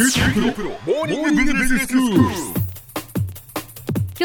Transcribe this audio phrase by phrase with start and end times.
[0.00, 0.06] 今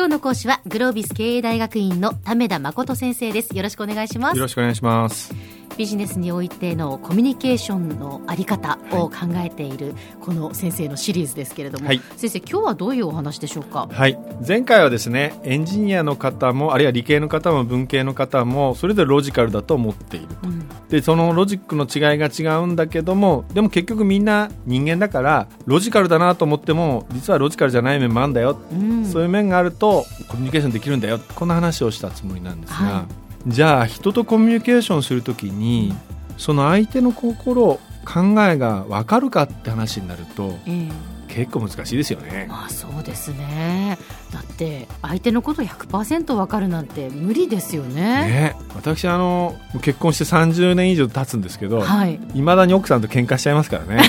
[0.04, 3.58] 日の講師はグロービス経営大学院の為田誠先生です。
[3.58, 4.38] よろしくお願いします。
[4.38, 5.34] よろしくお願いします。
[5.78, 12.02] ビジネスにおいてのコミュニケーションのあり方を考えているこの先生のシリーズですけれども、はい。
[12.16, 13.90] 先生今日はどういうお話でしょうか？
[13.92, 14.18] はい。
[14.48, 20.64] 前回はですねエンジニアの方もあるいは理系の方も文系の方もそれぞれロジカルだと思っているうん。
[20.90, 29.06] でそのロジックの違いが違うんだけどもでも結局みんな人間だからロジカルだなと思っても実はロジカルじゃない面もあるんだよ、うん。
[29.06, 31.20] そういう面があるとコミュニケーションできるんだよ。
[31.34, 33.06] こんな話をしたつもりなんですが、は
[33.48, 35.94] じゃあ人とコミュニケーションするときに
[36.38, 41.14] その相手の心考えが分かるかって話になるとええ。
[41.34, 42.46] 結構難しいですよね。
[42.48, 43.98] まあそうですね。
[44.32, 48.04] だって相手のこと100%わかるなんて無理ですよね。
[48.04, 52.20] ね、私あの結婚して30年以上経つんですけど、はい。
[52.36, 54.04] いまだに奥さんと喧嘩しちゃいますからね。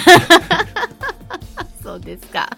[1.82, 2.51] そうですか。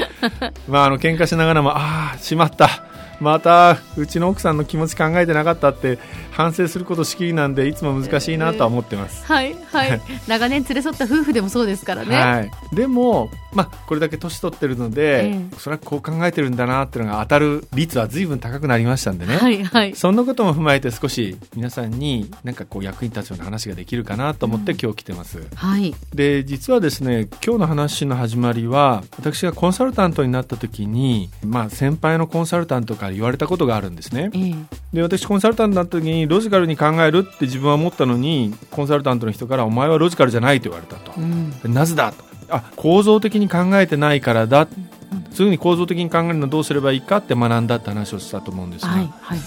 [0.68, 2.85] まああの喧嘩しながらもああしまった
[3.20, 5.98] またうちの奥さんの気持ち考えてなかったって
[6.36, 10.00] 反省することしきりなんでいつも難しいなとは思ってます、はいはい。
[10.28, 19.94] 長年連れ添った夫婦でもそうですからね、はい、でも、まあ、これだけ年取ってるので、えそれはこう考えてるんだなっていうのが当たる率は随分高くなりましたんでね、はいはい。
[19.94, 25.42] そんなことも踏まえて少し皆さんになんかこう役に立つような話ができるかなと思って今日来てます。
[25.54, 25.94] はい。
[26.14, 34.30] で実はですね今日の話の始まりは私がコンサルタントになった時に、まあ、先輩のコンサルタントから言われたことがあるんですね。
[34.34, 41.12] ええで私コンサルタントになった時にロジカルに考えるって自分は思ったのにコンサルタントの人からお前はロジカルじゃないと言われたと。
[41.20, 41.52] うん。
[41.74, 42.24] なぜだと。
[42.48, 44.66] あ構造的に考えてないからだ。
[44.66, 49.38] そういうふうに構造的に考えるのはどうすればいいかって学んだって話をしたと思うんですが、はいはい。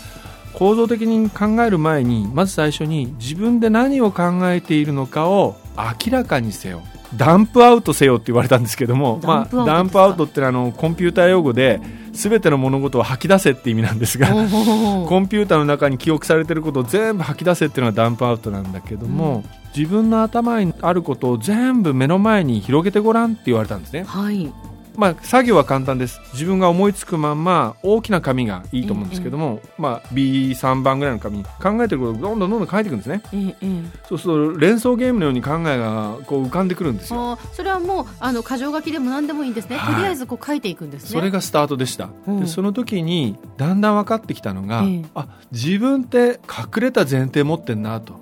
[0.54, 6.84] 構造的に考える前にまず最初に自分で何を考えているのかを明らかにせよ。
[7.16, 11.82] ダンプアウトせよって言われたんですけどもダンプアウトまあ、ダンプアウトってあのコンピューター用語で
[12.12, 19.44] 全ての物事を吐き出せって意味なんですがコンピューターの中に記憶されていることを全部吐き出せっていうのがダンプアウトなんだけども、
[19.76, 24.04] 自分の頭にあることを全部目の前に広げてごらんって言われたんですね。
[24.04, 24.52] はい
[24.96, 26.20] まあ、作業は簡単です。
[26.34, 33.22] 自分が思いつくまんま大きな紙がいいと思うんですけども、まあ、B3 番ぐらいの紙に考えてることをどんどんどんどん書いていくんですね。
[33.32, 33.84] ええええ。
[34.08, 37.38] そうすると連想ゲームのように考えがこう浮かんでくるんですよ。
[37.54, 39.96] それはもうあの箇条書きでも何でもいいんですね、はい。
[39.96, 41.10] とりあえずこう書いていくんですね。
[41.10, 42.40] それがスタートでした、うん。
[42.42, 45.06] でその時にだんだん分かってきたのが、ええ。
[45.16, 48.20] あ自分って隠れた前提持ってんなと。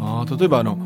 [0.00, 0.78] あー例えばあの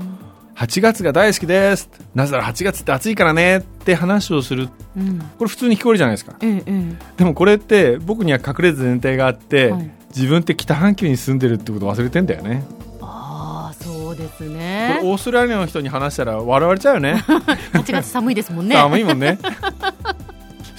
[0.56, 1.90] 8月が大好きです。
[2.14, 4.70] なぜなら8月って暑いからねって話をする。
[4.96, 5.18] うん。
[5.38, 6.34] これ普通に聞こえるじゃないですか。
[6.40, 9.90] えええでもこれって僕には隠れた前提があって、はい。
[10.16, 12.64] 自分って北半球に住んでるってことを忘れてんだよね。
[12.70, 17.22] えああそうですこれねオーストラリアの人に話したら笑われちゃうよね。
[17.74, 18.76] 8月寒いですもんね。
[18.76, 19.38] 寒いもんね。
[19.75, 19.75] 不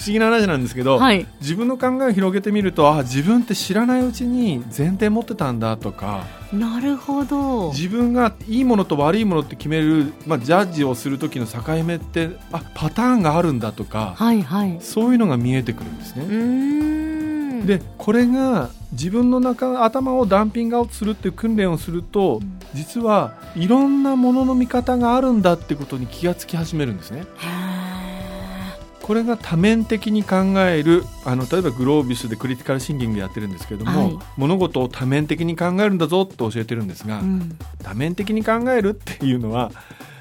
[0.08, 1.26] 思議な話なんですけど、はい。
[1.42, 7.72] 自分の考えを広げてみるとあ自分って知らないうちに前提持ってたんだとかなるほど。
[7.72, 14.78] 自分がいいものと悪いものって決める、まあ、ジャッジをする時の境目ってあパターンがあるんだとかはいはい。
[14.80, 17.66] そういうのが見えてくるんですね。
[17.66, 22.40] でこれが自分の中頭をダンピングアウトするっていう訓練をすると、
[22.74, 27.22] 実はいろんなものの見方があるんだってことに気がつき始めるんですね。
[27.22, 27.57] へ
[29.08, 34.20] これが多面的に考えるあの例えばグロービスでクリティカルシンキングでやってるんですけども、はい。
[34.36, 37.58] 物事を多面的に考えるんだぞって教えてるんですが、ーうん。
[37.82, 39.72] 多面的に考えるっていうのは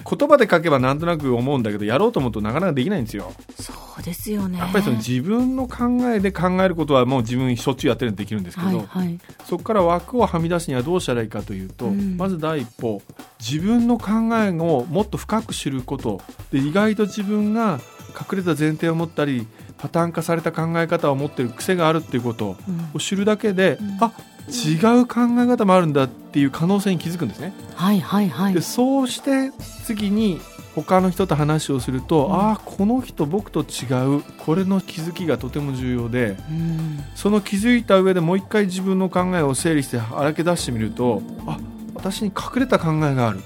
[0.08, 3.32] 言葉で書けばなんとなく思うんだけどやろうと思うとなかなかできないんですよ。
[3.58, 4.58] そうですよね。
[4.58, 9.18] やっぱりその自分の考えで考えることはもう自分しょっちゅうやってるんでできるんですけど、はいはい。
[9.46, 12.16] そこから枠をはみ出すにはどうしたらいいかというと、うん。
[12.16, 13.02] まず第一歩
[13.40, 16.20] 自分の考えをもっと深く知ること。
[16.52, 17.80] で意外と自分が
[18.18, 19.46] 隠れた前提を持ったり
[19.78, 22.90] パターン化された考え方を持っている癖があるっていうことうん。
[22.94, 23.98] を知るだけで、うん。
[24.00, 24.12] あ
[24.48, 27.52] 違う考え方もあるんだっていう可能性に気づくんですね。
[27.74, 28.54] はいはいはい。
[28.54, 29.50] でそうして
[29.84, 30.40] 次に
[30.76, 32.32] 他の人と話をすると、うん。
[32.34, 34.22] ああこの人僕と違う。
[34.38, 37.00] これの気づきがとても重要でうん。
[37.14, 41.58] その気づいた上でもう一回自分の考えを整理して荒け出してみるとあ
[41.94, 43.40] 私に隠れた考えがある。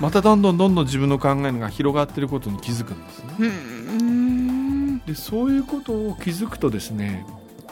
[0.00, 3.34] またどんどんどんどん自分の考えが広がっていることに気づくんですね。
[3.40, 3.75] うん
[5.06, 7.24] でそういうことを気づくとですね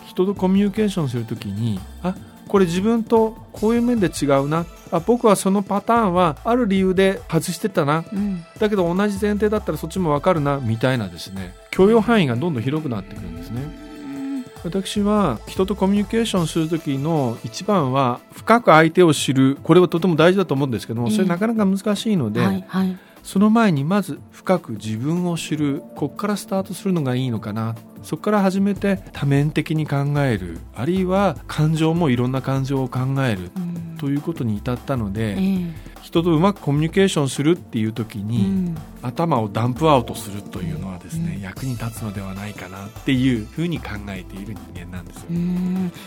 [0.06, 2.14] 人とコミュニケーションするときにあ
[2.48, 4.66] これ自分とこういう面で違うな。
[4.90, 8.04] あ僕はそのパターンはある理由で外してたな。
[8.12, 8.44] うん。
[8.58, 10.58] だけど同じ前提だったらそっちもわかるな。
[10.58, 13.62] みたいなですね許容範囲がどんどん広くなってくるんですね。
[14.62, 19.58] 私は人とコミュニケーションするときの一番は深く相手を知る。
[19.62, 27.74] これはとても大事だと思うんですけども、ええそれなかなか難しいので、はいはいその前にまず深く自分を知るここからスタートするのがいいのかな。
[28.02, 30.60] そこから始めて多面的に考える。
[30.74, 33.50] あるいは感情もいろんな感情を考える
[33.98, 45.24] ということに至ったので、ええ人とうまくコミュニケーションするっていう時に、うん、頭をダンプアウトするというのはですね、うん、役に立つのではないかなっていうふうに考えている人間なんです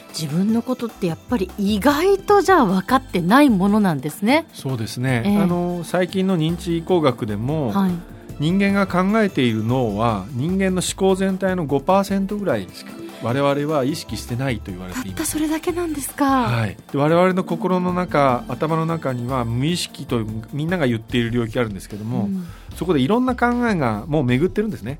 [0.09, 4.45] 自分のことってやっぱり意外とじゃあ分かってないものなんですね。
[4.53, 7.91] そうですね、えー、あの最近の認知工学でも、はい。
[8.39, 12.91] 人間が考えている脳は人間の思考全体の5%ぐらいしか
[13.24, 15.31] 我々は意識してないと言われています。
[15.31, 20.24] それだけなんですか、はい、我々の心の中頭の中には無意識と
[20.54, 25.00] みんなが言っている領域があるんですけども、うん、そこでいろんな考えがもう巡ってるんですね。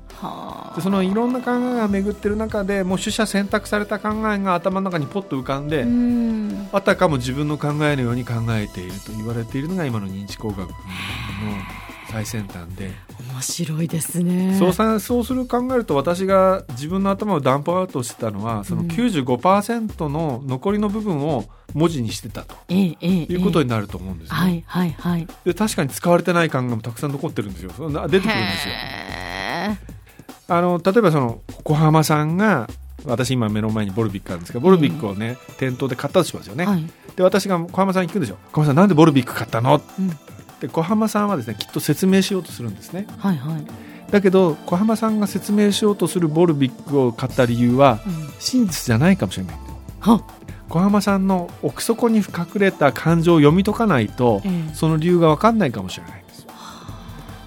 [0.76, 10.66] でそのいろんな考えが巡ってる中でもう取捨選択された考えが頭の中にポッと浮かんで、うん、あたかも自分の考えのように考えていると言われているのが今の認知工学の
[12.10, 12.90] 最先端で。
[13.32, 14.56] 面白いですね。
[14.58, 21.44] そうそうする考えると私が自分の頭をダンプアウトしてたのはその95%の残りの部分を
[21.74, 27.70] 文字にしてたと、うん、いうことになると思うんですね、はいはいはい、で確かに使われてない考えもたくさん残ってるんですよ。
[27.70, 28.74] 出てくるんですよ。
[30.50, 32.68] あの例えばその小浜さんが
[33.04, 36.84] 私今目の前にボルビックあるんですけどボルビックをね、店頭で買ったとしますよね、はい、
[37.14, 38.38] で私が小浜さんに聞くんですよ。
[38.50, 40.18] 小浜さんなんでボルビック買ったの、うん
[40.60, 43.06] で小浜さんはですねきっと説明しようとするんですね。
[43.18, 43.64] はいはい、
[44.10, 49.56] だけど小浜さんが説明しようとするボルビックを買った理由は、うん、真実じゃないかもしれない。
[50.68, 52.24] 小浜さんの奥底に隠
[52.56, 56.46] れた感情を読み解かないと、えー、その理由が分かんないかもしれないです。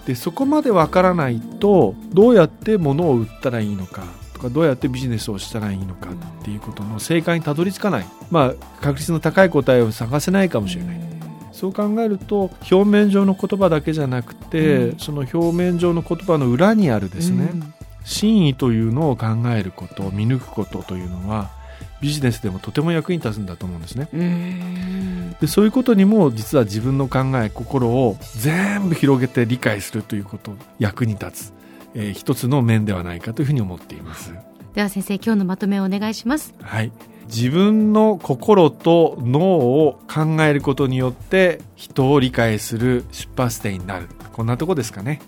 [0.07, 4.03] でそこまで分からないとどうやって物を売ったらいいのか
[4.33, 11.20] とかどうやってビジネスをしたらいいのかっていうことの正解にたどり着かない、まあ、確率の高い答えを探せないかもしれない。
[11.51, 21.49] そう考えると表面上の言葉だけじゃなくて、うん、その表面上の言葉の裏にあるですね、うん、真意というのを考えること見抜くことというのは
[22.01, 24.09] ビジネスでもとても役に立つんだと思うんですね。
[25.39, 31.53] でそういうことにも実は自分の考え心を全部広げて理解するということ役に立つ、
[31.93, 34.33] えー、一つの面ではないかというふうに思っています。
[34.73, 36.55] では先生今日のまとめをお願いします。
[36.61, 36.91] はい
[37.27, 44.07] 自分の心と脳を考えることによって人を理解する出発点になる。
[44.33, 45.21] こんなとこですかね。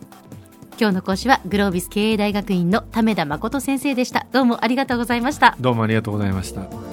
[0.79, 4.27] 今日の講師はグロービス経営大学院の為田誠先生でした。
[4.31, 5.55] どうもありがとうございました。
[5.59, 6.92] どうもありがとうございました